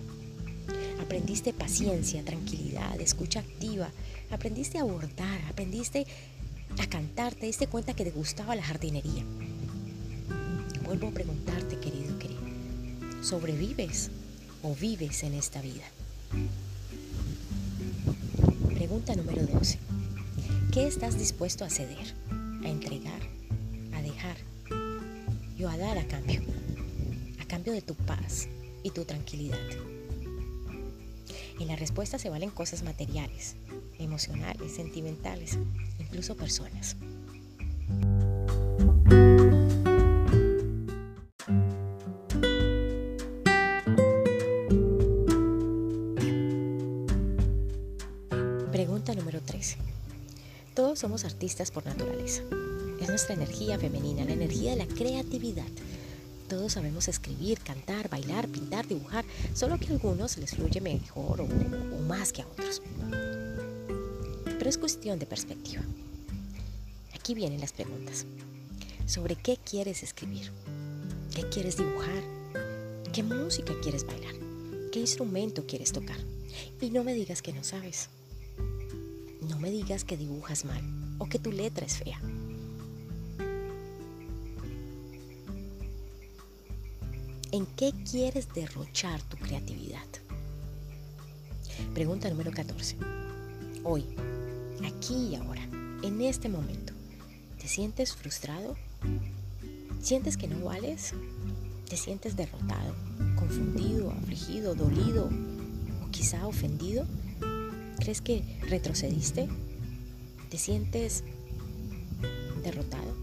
Aprendiste 1.01 1.53
paciencia, 1.53 2.23
tranquilidad, 2.23 2.99
escucha 2.99 3.39
activa, 3.39 3.89
aprendiste 4.31 4.77
a 4.77 4.83
bordar, 4.83 5.41
aprendiste 5.49 6.05
a 6.79 6.87
cantar, 6.87 7.35
te 7.35 7.45
diste 7.45 7.67
cuenta 7.67 7.95
que 7.95 8.05
te 8.05 8.11
gustaba 8.11 8.55
la 8.55 8.63
jardinería. 8.63 9.23
Vuelvo 10.85 11.07
a 11.07 11.11
preguntarte, 11.11 11.79
querido, 11.79 12.17
querido, 12.19 12.41
¿sobrevives 13.23 14.11
o 14.63 14.73
vives 14.75 15.23
en 15.23 15.33
esta 15.33 15.61
vida? 15.61 15.83
Pregunta 18.73 19.15
número 19.15 19.45
12. 19.47 19.79
¿Qué 20.71 20.87
estás 20.87 21.17
dispuesto 21.17 21.65
a 21.65 21.69
ceder, 21.69 22.13
a 22.63 22.69
entregar, 22.69 23.34
a 25.69 25.77
dar 25.77 25.97
a 25.97 26.07
cambio, 26.07 26.41
a 27.39 27.45
cambio 27.45 27.73
de 27.73 27.81
tu 27.81 27.95
paz 27.95 28.47
y 28.83 28.91
tu 28.91 29.05
tranquilidad. 29.05 29.57
En 31.59 31.67
la 31.67 31.75
respuesta 31.75 32.19
se 32.19 32.29
valen 32.29 32.51
cosas 32.51 32.83
materiales, 32.83 33.55
emocionales, 33.97 34.75
sentimentales, 34.75 35.57
incluso 35.99 36.35
personas. 36.35 36.97
Pregunta 48.71 49.15
número 49.15 49.41
13. 49.41 49.77
Todos 50.75 50.99
somos 50.99 51.23
artistas 51.23 51.71
por 51.71 51.85
naturaleza. 51.85 52.43
Es 53.05 53.09
nuestra 53.09 53.35
energía 53.35 53.77
femenina, 53.77 54.25
la 54.25 54.33
energía 54.33 54.71
de 54.71 54.77
la 54.77 54.87
creatividad. 54.87 55.67
Todos 56.49 56.73
sabemos 56.73 57.07
escribir, 57.07 57.59
cantar, 57.59 58.09
bailar, 58.09 58.47
pintar, 58.47 58.87
dibujar, 58.87 59.23
solo 59.53 59.77
que 59.77 59.85
a 59.85 59.91
algunos 59.91 60.39
les 60.39 60.55
fluye 60.55 60.81
mejor 60.81 61.41
o, 61.41 61.43
o 61.43 61.99
más 62.07 62.33
que 62.33 62.41
a 62.41 62.47
otros. 62.47 62.81
Pero 64.43 64.67
es 64.67 64.79
cuestión 64.79 65.19
de 65.19 65.27
perspectiva. 65.27 65.83
Aquí 67.13 67.35
vienen 67.35 67.61
las 67.61 67.73
preguntas. 67.73 68.25
¿Sobre 69.05 69.35
qué 69.35 69.59
quieres 69.63 70.01
escribir? 70.01 70.51
¿Qué 71.35 71.47
quieres 71.49 71.77
dibujar? 71.77 72.23
¿Qué 73.13 73.21
música 73.21 73.75
quieres 73.83 74.03
bailar? 74.07 74.33
¿Qué 74.91 75.01
instrumento 75.01 75.67
quieres 75.67 75.91
tocar? 75.91 76.17
Y 76.81 76.89
no 76.89 77.03
me 77.03 77.13
digas 77.13 77.43
que 77.43 77.53
no 77.53 77.63
sabes. 77.63 78.09
No 79.47 79.59
me 79.59 79.69
digas 79.69 80.03
que 80.03 80.17
dibujas 80.17 80.65
mal 80.65 80.81
o 81.19 81.27
que 81.27 81.37
tu 81.37 81.51
letra 81.51 81.85
es 81.85 81.97
fea. 81.97 82.19
¿En 87.55 87.65
qué 87.67 87.93
quieres 88.11 88.53
derrochar 88.53 89.21
tu 89.21 89.37
creatividad? 89.37 90.05
Pregunta 91.93 92.29
número 92.29 92.51
14. 92.51 92.97
Hoy, 93.85 94.03
aquí 94.83 95.29
y 95.29 95.35
ahora, 95.35 95.63
en 96.03 96.19
este 96.19 96.49
momento, 96.49 96.91
¿te 97.57 97.69
sientes 97.69 98.13
frustrado? 98.13 98.75
¿Sientes 100.01 100.35
que 100.35 100.49
no 100.49 100.65
vales? 100.65 101.13
¿Te 101.87 101.95
sientes 101.95 102.35
derrotado, 102.35 102.93
confundido, 103.37 104.11
afligido, 104.11 104.75
dolido 104.75 105.29
o 106.03 106.11
quizá 106.11 106.47
ofendido? 106.47 107.05
¿Crees 107.99 108.19
que 108.19 108.43
retrocediste? 108.67 109.47
¿Te 110.49 110.57
sientes 110.57 111.23
derrotado 112.61 113.15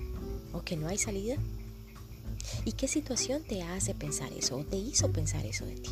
o 0.54 0.62
que 0.62 0.78
no 0.78 0.88
hay 0.88 0.96
salida? 0.96 1.36
¿Y 2.64 2.72
qué 2.72 2.88
situación 2.88 3.42
te 3.42 3.62
hace 3.62 3.94
pensar 3.94 4.32
eso 4.32 4.58
o 4.58 4.64
te 4.64 4.76
hizo 4.76 5.10
pensar 5.10 5.44
eso 5.46 5.66
de 5.66 5.76
ti? 5.76 5.90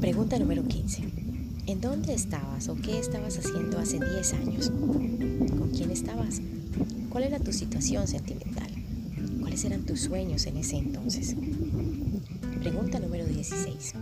Pregunta 0.00 0.38
número 0.38 0.66
15. 0.66 1.02
¿En 1.66 1.80
dónde 1.80 2.14
estabas 2.14 2.68
o 2.68 2.76
qué 2.76 2.98
estabas 2.98 3.38
haciendo 3.38 3.78
hace 3.78 3.98
10 3.98 4.32
años? 4.34 4.70
¿Con 4.70 5.70
quién 5.74 5.90
estabas? 5.90 6.40
¿Cuál 7.10 7.24
era 7.24 7.38
tu 7.38 7.52
situación 7.52 8.06
sentimental? 8.06 8.70
¿Cuáles 9.40 9.64
eran 9.64 9.84
tus 9.84 10.00
sueños 10.00 10.46
en 10.46 10.56
ese 10.56 10.76
entonces? 10.76 11.36
Pregunta 12.60 12.98
número 12.98 13.26
16. 13.26 13.94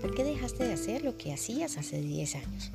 ¿Por 0.00 0.14
qué 0.14 0.24
dejaste 0.24 0.64
de 0.64 0.72
hacer 0.72 1.04
lo 1.04 1.18
que 1.18 1.32
hacías 1.32 1.76
hace 1.76 2.00
10 2.00 2.36
años? 2.36 2.70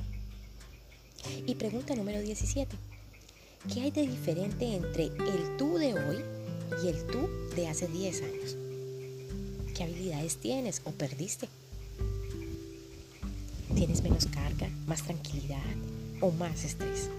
Y 1.46 1.56
pregunta 1.56 1.96
número 1.96 2.20
17. 2.20 2.76
¿Qué 3.72 3.80
hay 3.80 3.90
de 3.90 4.06
diferente 4.06 4.74
entre 4.74 5.06
el 5.06 5.56
tú 5.58 5.76
de 5.76 5.94
hoy 5.94 6.24
y 6.84 6.88
el 6.88 7.04
tú 7.08 7.28
de 7.56 7.66
hace 7.66 7.88
10 7.88 8.22
años? 8.22 8.56
¿Qué 9.74 9.82
habilidades 9.82 10.36
tienes 10.36 10.82
o 10.84 10.92
perdiste? 10.92 11.48
¿Tienes 13.74 14.02
menos 14.02 14.26
carga, 14.26 14.70
más 14.86 15.02
tranquilidad 15.02 15.60
o 16.20 16.30
más 16.30 16.64
estrés? 16.64 17.10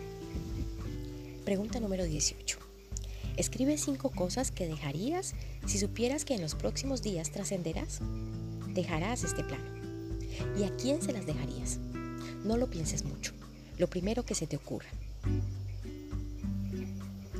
Pregunta 1.43 1.82
número 1.82 2.05
18. 2.05 2.58
Escribe 3.36 3.77
cinco 3.77 4.10
cosas 4.10 4.51
que 4.51 4.67
dejarías 4.67 5.36
si 5.65 5.77
supieras 5.77 6.25
que 6.25 6.34
en 6.34 6.41
los 6.41 6.55
próximos 6.55 7.01
días 7.01 7.29
trascenderás. 7.29 7.99
Dejarás 8.73 9.23
este 9.23 9.43
plano. 9.43 9.76
¿Y 10.58 10.63
a 10.63 10.76
quién 10.76 11.02
se 11.02 11.13
las 11.13 11.26
dejarías? 11.26 11.80
No 12.43 12.58
lo 12.58 12.67
pienses 12.67 13.04
mucho. 13.04 13.34
Lo 13.78 13.88
primero 13.88 14.23
que 14.23 14.36
se 14.36 14.47
te 14.47 14.58
ocurra. 14.58 14.89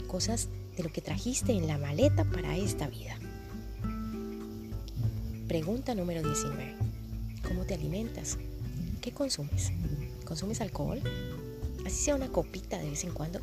Cosas 0.08 0.50
de 0.76 0.84
lo 0.84 0.92
que 0.92 1.02
trajiste 1.02 1.52
en 1.52 1.68
la 1.68 1.78
maleta 1.78 2.24
para 2.26 2.56
esta 2.56 2.88
vida. 2.88 3.18
Pregunta 5.48 5.96
número 5.96 6.22
19. 6.22 6.76
¿Cómo 7.48 7.66
te 7.66 7.74
alimentas? 7.74 8.38
¿Qué 9.02 9.12
consumes? 9.12 9.72
¿Consumes 10.26 10.62
alcohol? 10.62 11.02
Así 11.86 12.04
sea 12.04 12.16
una 12.16 12.28
copita 12.28 12.78
de 12.78 12.90
vez 12.90 13.04
en 13.04 13.12
cuando. 13.12 13.40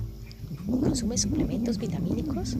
¿Consumes 0.66 1.22
suplementos 1.22 1.78
vitamínicos? 1.78 2.56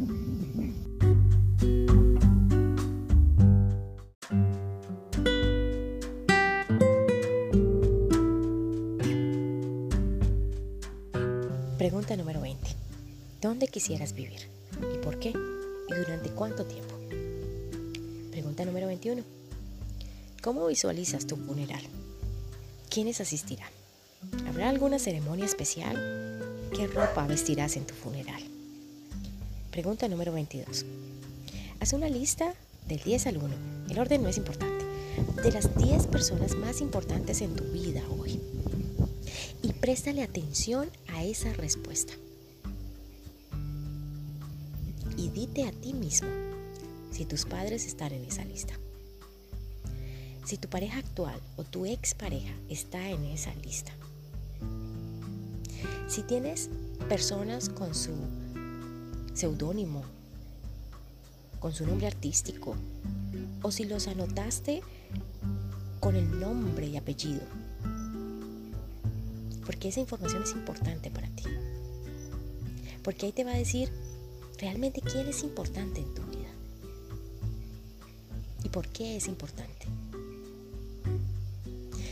Quisieras 13.85 14.15
vivir? 14.15 14.41
¿Y 14.95 14.97
por 15.05 15.19
qué? 15.19 15.29
¿Y 15.29 15.95
durante 15.95 16.31
cuánto 16.31 16.65
tiempo? 16.65 16.95
Pregunta 18.31 18.65
número 18.65 18.87
21. 18.87 19.23
¿Cómo 20.43 20.67
visualizas 20.69 21.27
tu 21.27 21.37
funeral? 21.37 21.83
¿Quiénes 22.89 23.21
asistirán? 23.21 23.69
¿Habrá 24.49 24.71
alguna 24.71 24.99
ceremonia 24.99 25.45
especial? 25.45 26.41
¿Qué 26.75 26.87
ropa 26.87 27.27
vestirás 27.27 27.77
en 27.77 27.87
tu 27.87 27.93
funeral? 27.93 28.43
Pregunta 29.71 30.09
número 30.09 30.33
22. 30.33 30.87
Haz 31.79 31.93
una 31.93 32.09
lista 32.09 32.55
del 32.89 33.03
10 33.03 33.27
al 33.27 33.37
1. 33.37 33.49
El 33.91 33.99
orden 33.99 34.23
no 34.23 34.31
es 34.31 34.39
importante. 34.39 34.83
De 35.43 35.53
las 35.53 35.77
10 35.77 36.07
personas 36.07 36.57
más 36.57 36.81
importantes 36.81 37.43
en 37.43 37.55
tu 37.55 37.65
vida 37.65 38.01
hoy. 38.19 38.41
Y 39.63 39.75
préstale 39.75 40.23
atención 40.23 40.89
a 41.09 41.23
esa 41.23 41.53
respuesta. 41.53 42.15
Y 45.17 45.29
dite 45.31 45.67
a 45.67 45.73
ti 45.73 45.93
mismo 45.93 46.29
si 47.11 47.25
tus 47.25 47.45
padres 47.45 47.87
están 47.87 48.13
en 48.13 48.25
esa 48.25 48.45
lista. 48.45 48.75
Si 50.45 50.59
tu 50.59 50.69
pareja 50.69 50.99
actual 50.99 51.41
o 51.57 51.65
tu 51.65 51.87
expareja 51.87 52.53
está 52.69 53.09
en 53.09 53.25
esa 53.25 53.55
lista. 53.55 53.93
Si 56.09 56.23
tienes 56.23 56.69
personas 57.09 57.69
con 57.69 57.95
su 57.95 58.13
seudónimo, 59.33 60.03
con 61.61 61.73
su 61.73 61.87
nombre 61.87 62.07
artístico, 62.07 62.77
o 63.63 63.71
si 63.71 63.85
los 63.85 64.07
anotaste 64.09 64.83
con 66.01 66.17
el 66.17 66.39
nombre 66.39 66.87
y 66.87 66.97
apellido, 66.97 67.41
porque 69.65 69.89
esa 69.89 70.01
información 70.01 70.43
es 70.43 70.53
importante 70.53 71.11
para 71.11 71.29
ti. 71.29 71.45
Porque 73.03 73.27
ahí 73.27 73.33
te 73.33 73.45
va 73.45 73.53
a 73.53 73.57
decir 73.57 73.91
realmente 74.65 75.03
quién 75.03 75.29
es 75.29 75.43
importante 75.43 76.01
en 76.01 76.15
tu 76.15 76.23
vida 76.23 76.49
y 78.63 78.71
por 78.71 78.89
qué 78.89 79.19
es 79.19 79.29
importante. 79.29 79.87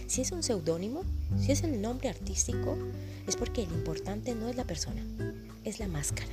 Si 0.07 0.21
es 0.21 0.33
un 0.33 0.43
seudónimo, 0.43 1.03
si 1.41 1.53
es 1.53 1.62
el 1.62 1.81
nombre 1.81 2.11
artístico, 2.11 2.77
es 3.27 3.37
porque 3.37 3.67
lo 3.67 3.75
importante 3.75 4.35
no 4.35 4.51
es 4.51 4.57
la 4.57 4.65
persona, 4.65 5.03
es 5.65 5.81
la 5.81 5.88
máscara. 5.88 6.29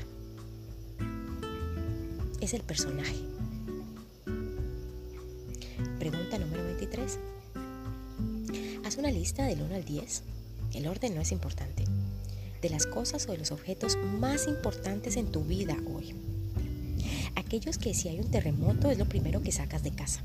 Es 2.42 2.54
el 2.54 2.64
personaje. 2.64 3.16
Pregunta 6.00 6.38
número 6.38 6.66
23. 6.66 7.18
Haz 8.84 8.98
una 8.98 9.10
lista 9.10 9.46
del 9.46 9.62
1 9.62 9.74
al 9.74 9.86
10. 9.86 10.24
El 10.74 10.88
orden 10.88 11.16
no 11.16 11.22
es 11.22 11.32
importante. 11.32 11.86
De 12.62 12.70
las 12.70 12.86
cosas 12.86 13.28
o 13.28 13.32
de 13.32 13.38
los 13.38 13.52
objetos 13.52 13.98
más 13.98 14.48
importantes 14.48 15.16
en 15.16 15.32
tu 15.32 15.44
vida 15.44 15.78
hoy. 15.94 16.14
Aquellos 17.36 17.78
que 17.78 17.94
si 17.94 18.10
hay 18.10 18.20
un 18.20 18.30
terremoto 18.30 18.90
es 18.92 18.98
lo 18.98 19.06
primero 19.06 19.42
que 19.42 19.52
sacas 19.52 19.84
de 19.84 19.92
casa 19.92 20.22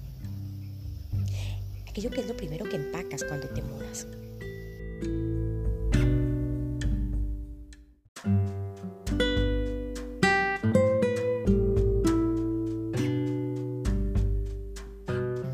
aquello 1.94 2.10
que 2.10 2.22
es 2.22 2.26
lo 2.26 2.36
primero 2.36 2.68
que 2.68 2.74
empacas 2.74 3.22
cuando 3.22 3.46
te 3.46 3.62
mudas. 3.62 4.08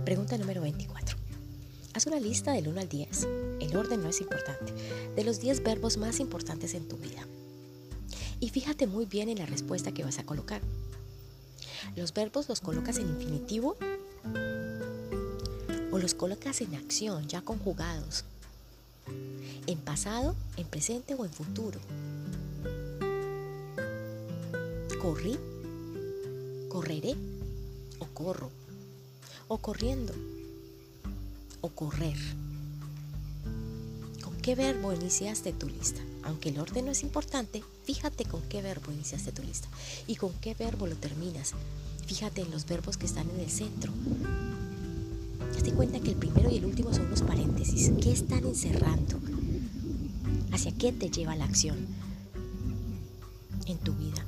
Pregunta 0.06 0.38
número 0.38 0.62
24. 0.62 1.18
Haz 1.92 2.06
una 2.06 2.18
lista 2.18 2.52
del 2.52 2.68
1 2.68 2.80
al 2.80 2.88
10. 2.88 3.28
El 3.60 3.76
orden 3.76 4.02
no 4.02 4.08
es 4.08 4.22
importante. 4.22 4.72
De 5.16 5.24
los 5.24 5.40
10 5.40 5.62
verbos 5.62 5.96
más 5.96 6.20
importantes 6.20 6.74
en 6.74 6.88
tu 6.88 6.96
vida. 6.96 7.26
Y 8.40 8.50
fíjate 8.50 8.86
muy 8.86 9.04
bien 9.04 9.28
en 9.28 9.38
la 9.38 9.46
respuesta 9.46 9.92
que 9.92 10.04
vas 10.04 10.18
a 10.18 10.24
colocar. 10.24 10.62
Los 11.96 12.14
verbos 12.14 12.48
los 12.48 12.60
colocas 12.60 12.98
en 12.98 13.08
infinitivo 13.08 13.76
o 15.90 15.98
los 15.98 16.14
colocas 16.14 16.60
en 16.60 16.74
acción 16.74 17.26
ya 17.28 17.42
conjugados, 17.42 18.24
en 19.66 19.78
pasado, 19.78 20.34
en 20.56 20.66
presente 20.66 21.14
o 21.14 21.24
en 21.24 21.30
futuro. 21.30 21.80
Corrí, 25.00 25.38
¿Correré 26.70 27.16
o 27.98 28.06
corro? 28.14 28.48
¿O 29.48 29.58
corriendo? 29.58 30.14
¿O 31.62 31.68
correr? 31.70 32.16
¿Con 34.50 34.56
qué 34.56 34.64
verbo 34.64 34.92
iniciaste 34.92 35.52
tu 35.52 35.68
lista? 35.68 36.00
Aunque 36.24 36.48
el 36.48 36.58
orden 36.58 36.86
no 36.86 36.90
es 36.90 37.04
importante, 37.04 37.62
fíjate 37.84 38.24
con 38.24 38.42
qué 38.48 38.60
verbo 38.62 38.90
iniciaste 38.90 39.30
tu 39.30 39.44
lista 39.44 39.68
y 40.08 40.16
con 40.16 40.32
qué 40.40 40.54
verbo 40.54 40.88
lo 40.88 40.96
terminas. 40.96 41.52
Fíjate 42.04 42.40
en 42.40 42.50
los 42.50 42.66
verbos 42.66 42.96
que 42.96 43.06
están 43.06 43.30
en 43.30 43.38
el 43.38 43.48
centro. 43.48 43.92
Hazte 45.56 45.72
cuenta 45.72 46.00
que 46.00 46.10
el 46.10 46.16
primero 46.16 46.50
y 46.50 46.56
el 46.56 46.64
último 46.64 46.92
son 46.92 47.08
los 47.10 47.22
paréntesis. 47.22 47.92
¿Qué 48.02 48.10
están 48.10 48.44
encerrando? 48.44 49.20
¿Hacia 50.50 50.72
qué 50.72 50.90
te 50.90 51.10
lleva 51.10 51.36
la 51.36 51.44
acción 51.44 51.86
en 53.66 53.78
tu 53.78 53.92
vida? 53.92 54.26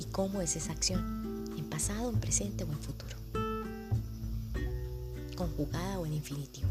¿Y 0.00 0.04
cómo 0.04 0.40
es 0.40 0.56
esa 0.56 0.72
acción? 0.72 1.44
¿En 1.58 1.68
pasado, 1.68 2.08
en 2.08 2.20
presente 2.20 2.64
o 2.64 2.72
en 2.72 2.78
futuro? 2.78 3.18
¿Conjugada 5.36 5.98
o 5.98 6.06
en 6.06 6.14
infinitivo? 6.14 6.68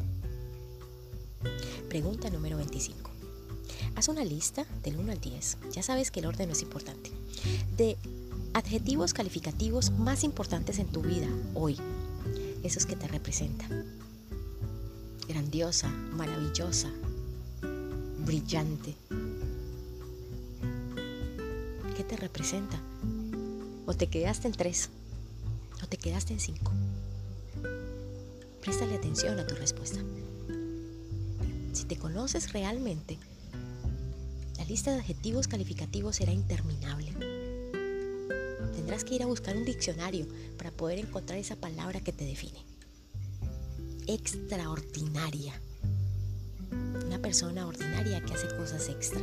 Pregunta 1.89 2.29
número 2.29 2.57
25. 2.57 3.09
Haz 3.95 4.07
una 4.07 4.23
lista 4.23 4.65
del 4.83 4.97
1 4.97 5.11
al 5.11 5.19
10. 5.19 5.57
Ya 5.71 5.83
sabes 5.83 6.11
que 6.11 6.19
el 6.19 6.25
orden 6.25 6.49
no 6.49 6.53
es 6.53 6.61
importante. 6.61 7.11
De 7.77 7.97
adjetivos 8.53 9.13
calificativos 9.13 9.91
más 9.91 10.23
importantes 10.23 10.79
en 10.79 10.87
tu 10.87 11.01
vida 11.01 11.27
hoy. 11.53 11.77
Esos 12.63 12.85
que 12.85 12.95
te 12.95 13.07
representan. 13.07 13.85
Grandiosa, 15.27 15.89
maravillosa, 15.89 16.89
brillante. 18.25 18.95
¿Qué 21.95 22.03
te 22.03 22.17
representa? 22.17 22.81
O 23.85 23.93
te 23.93 24.07
quedaste 24.07 24.47
en 24.47 24.53
tres, 24.53 24.89
o 25.83 25.87
te 25.87 25.97
quedaste 25.97 26.33
en 26.33 26.39
cinco. 26.39 26.71
Préstale 28.61 28.95
atención 28.95 29.39
a 29.39 29.47
tu 29.47 29.55
respuesta. 29.55 29.99
Te 31.89 31.97
conoces 31.97 32.53
realmente, 32.53 33.17
la 34.59 34.65
lista 34.65 34.91
de 34.91 34.99
adjetivos 34.99 35.47
calificativos 35.47 36.17
será 36.17 36.31
interminable. 36.31 37.11
Tendrás 38.75 39.03
que 39.03 39.15
ir 39.15 39.23
a 39.23 39.25
buscar 39.25 39.57
un 39.57 39.65
diccionario 39.65 40.27
para 40.55 40.69
poder 40.69 40.99
encontrar 40.99 41.39
esa 41.39 41.55
palabra 41.55 41.99
que 41.99 42.13
te 42.13 42.25
define. 42.25 42.63
Extraordinaria 44.05 45.59
una 47.07 47.17
persona 47.17 47.65
ordinaria 47.65 48.21
que 48.23 48.35
hace 48.35 48.55
cosas 48.55 48.87
extra. 48.87 49.21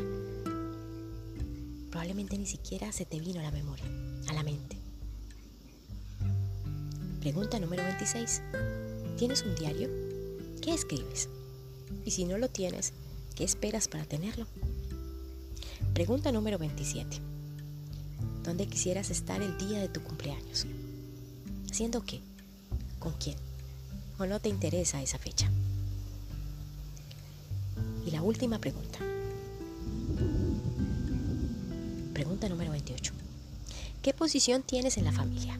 Probablemente 1.90 2.36
ni 2.36 2.46
siquiera 2.46 2.90
se 2.90 3.04
te 3.04 3.20
vino 3.20 3.38
a 3.38 3.44
la 3.44 3.52
memoria, 3.52 3.86
a 4.26 4.32
la 4.32 4.42
mente. 4.42 4.76
Pregunta 7.20 7.60
número 7.60 7.84
26. 7.84 8.42
¿Tienes 9.16 9.42
un 9.42 9.54
diario? 9.54 9.88
¿Qué 10.60 10.74
escribes? 10.74 11.28
Y 12.04 12.10
si 12.10 12.24
no 12.24 12.38
lo 12.38 12.48
tienes, 12.48 12.92
¿qué 13.34 13.44
esperas 13.44 13.88
para 13.88 14.04
tenerlo? 14.04 14.46
Pregunta 15.94 16.30
número 16.32 16.58
27. 16.58 17.18
¿Dónde 18.42 18.66
quisieras 18.66 19.10
estar 19.10 19.42
el 19.42 19.56
día 19.58 19.80
de 19.80 19.88
tu 19.88 20.02
cumpleaños? 20.02 20.66
¿Haciendo 21.70 22.04
qué? 22.04 22.20
¿Con 22.98 23.12
quién? 23.14 23.36
¿O 24.18 24.26
no 24.26 24.40
te 24.40 24.48
interesa 24.48 25.02
esa 25.02 25.18
fecha? 25.18 25.50
Y 28.06 28.10
la 28.10 28.22
última 28.22 28.58
pregunta. 28.58 28.98
Pregunta 32.14 32.48
número 32.48 32.70
28. 32.70 33.12
¿Qué 34.00 34.14
posición 34.14 34.62
tienes 34.62 34.96
en 34.96 35.04
la 35.04 35.12
familia? 35.12 35.58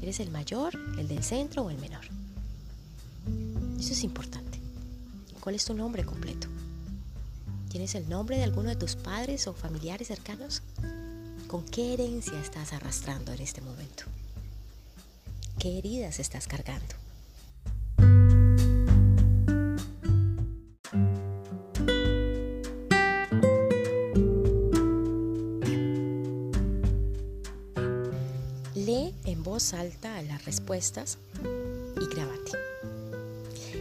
¿Eres 0.00 0.18
el 0.20 0.30
mayor, 0.30 0.74
el 0.98 1.06
del 1.08 1.22
centro 1.22 1.62
o 1.62 1.70
el 1.70 1.78
menor? 1.78 2.04
Eso 3.78 3.92
es 3.92 4.02
importante. 4.02 4.43
¿Cuál 5.44 5.56
es 5.56 5.66
tu 5.66 5.74
nombre 5.74 6.06
completo? 6.06 6.48
¿Tienes 7.68 7.94
el 7.96 8.08
nombre 8.08 8.38
de 8.38 8.44
alguno 8.44 8.70
de 8.70 8.76
tus 8.76 8.96
padres 8.96 9.46
o 9.46 9.52
familiares 9.52 10.08
cercanos? 10.08 10.62
¿Con 11.48 11.66
qué 11.66 11.92
herencia 11.92 12.40
estás 12.40 12.72
arrastrando 12.72 13.30
en 13.30 13.42
este 13.42 13.60
momento? 13.60 14.04
¿Qué 15.58 15.76
heridas 15.76 16.18
estás 16.18 16.46
cargando? 16.46 16.94
salta 29.60 30.18
a 30.18 30.22
las 30.22 30.44
respuestas 30.44 31.16
y 31.42 32.14
grábate. 32.14 32.58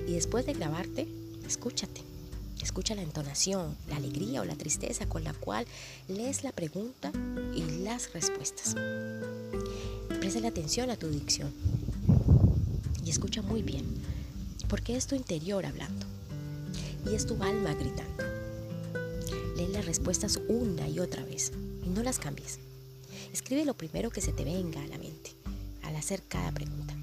Y 0.07 0.13
después 0.13 0.45
de 0.45 0.53
grabarte, 0.53 1.22
escúchate. 1.47 2.01
Escucha 2.61 2.95
la 2.95 3.01
entonación, 3.01 3.75
la 3.89 3.97
alegría 3.97 4.41
o 4.41 4.45
la 4.45 4.55
tristeza 4.55 5.07
con 5.07 5.23
la 5.23 5.33
cual 5.33 5.65
lees 6.07 6.43
la 6.43 6.51
pregunta 6.51 7.11
y 7.53 7.83
las 7.83 8.13
respuestas. 8.13 8.75
Presta 10.19 10.47
atención 10.47 10.89
a 10.89 10.95
tu 10.95 11.09
dicción 11.09 11.53
y 13.05 13.09
escucha 13.09 13.41
muy 13.41 13.61
bien, 13.63 13.85
porque 14.69 14.95
es 14.95 15.07
tu 15.07 15.15
interior 15.15 15.65
hablando 15.65 16.05
y 17.09 17.15
es 17.15 17.25
tu 17.25 17.41
alma 17.43 17.73
gritando. 17.73 18.23
Lee 19.57 19.67
las 19.67 19.85
respuestas 19.85 20.39
una 20.47 20.87
y 20.87 20.99
otra 20.99 21.23
vez 21.23 21.51
y 21.85 21.89
no 21.89 22.01
las 22.03 22.19
cambies. 22.19 22.59
Escribe 23.33 23.65
lo 23.65 23.73
primero 23.73 24.09
que 24.09 24.21
se 24.21 24.31
te 24.31 24.45
venga 24.45 24.81
a 24.81 24.87
la 24.87 24.97
mente 24.97 25.33
hacer 26.03 26.21
cada 26.27 26.51
pregunta. 26.51 26.93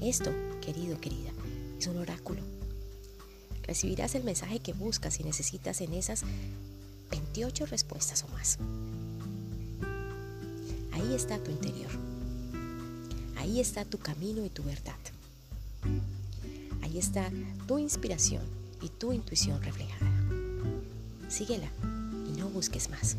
Esto, 0.00 0.32
querido, 0.62 0.98
querida, 0.98 1.30
es 1.80 1.86
un 1.86 1.96
oráculo. 1.96 2.42
Recibirás 3.62 4.14
el 4.14 4.22
mensaje 4.22 4.60
que 4.60 4.74
buscas 4.74 5.18
y 5.18 5.24
necesitas 5.24 5.80
en 5.80 5.94
esas 5.94 6.24
28 7.10 7.66
respuestas 7.66 8.22
o 8.24 8.28
más. 8.28 8.58
Ahí 10.92 11.14
está 11.14 11.38
tu 11.42 11.50
interior. 11.50 11.90
Ahí 13.36 13.60
está 13.60 13.86
tu 13.86 13.98
camino 13.98 14.44
y 14.44 14.50
tu 14.50 14.62
verdad. 14.62 14.98
Ahí 16.82 16.98
está 16.98 17.30
tu 17.66 17.78
inspiración 17.78 18.42
y 18.82 18.90
tu 18.90 19.14
intuición 19.14 19.62
reflejada. 19.62 20.10
Síguela 21.28 21.70
y 22.28 22.38
no 22.38 22.50
busques 22.50 22.90
más. 22.90 23.16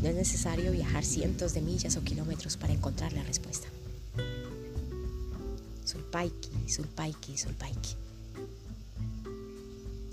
No 0.00 0.08
es 0.08 0.14
necesario 0.14 0.70
viajar 0.70 1.04
cientos 1.04 1.54
de 1.54 1.60
millas 1.60 1.96
o 1.96 2.02
kilómetros 2.02 2.56
para 2.56 2.72
encontrar 2.72 3.12
la 3.12 3.24
respuesta. 3.24 3.66
Sulpaiki, 6.68 7.36
Sulpaiki, 7.36 7.36
Sulpaiki. 7.38 7.96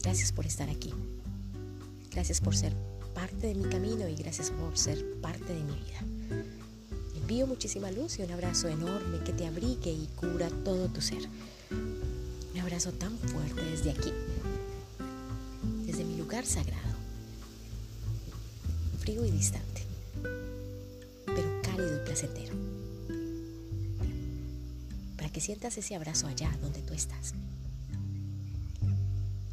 Gracias 0.03 0.31
por 0.31 0.45
estar 0.45 0.69
aquí. 0.69 0.93
Gracias 2.11 2.41
por 2.41 2.55
ser 2.55 2.73
parte 3.13 3.47
de 3.47 3.55
mi 3.55 3.69
camino 3.69 4.07
y 4.07 4.15
gracias 4.15 4.51
por 4.51 4.77
ser 4.77 5.03
parte 5.21 5.53
de 5.53 5.63
mi 5.63 5.73
vida. 5.73 6.45
Envío 7.15 7.47
muchísima 7.47 7.91
luz 7.91 8.19
y 8.19 8.23
un 8.23 8.31
abrazo 8.31 8.67
enorme 8.67 9.23
que 9.23 9.33
te 9.33 9.45
abrigue 9.45 9.91
y 9.91 10.07
cura 10.15 10.49
todo 10.63 10.87
tu 10.87 11.01
ser. 11.01 11.27
Un 11.71 12.59
abrazo 12.59 12.91
tan 12.91 13.17
fuerte 13.17 13.63
desde 13.63 13.91
aquí, 13.91 14.11
desde 15.85 16.03
mi 16.03 16.17
lugar 16.17 16.45
sagrado, 16.45 16.95
frío 18.99 19.25
y 19.25 19.31
distante 19.31 19.71
placentero. 22.11 22.70
Sientas 25.41 25.75
ese 25.75 25.95
abrazo 25.95 26.27
allá 26.27 26.55
donde 26.61 26.83
tú 26.83 26.93
estás. 26.93 27.33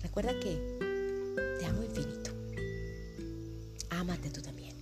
Recuerda 0.02 0.38
que 0.38 0.76
te 1.58 1.64
amo 1.64 1.82
infinito. 1.82 2.30
Ámate 3.88 4.28
tú 4.28 4.42
también. 4.42 4.76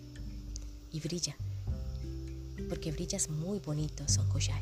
Y 0.91 0.99
brilla. 0.99 1.37
Porque 2.69 2.91
brillas 2.91 3.31
muy 3.31 3.61
bonito, 3.61 4.09
Son 4.09 4.29
bonito. 4.29 4.61